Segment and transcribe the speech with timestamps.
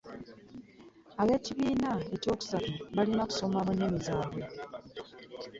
[1.21, 4.43] Ab'ekibiina ekyokusatu balina kusoma mu nnimi zaabwe.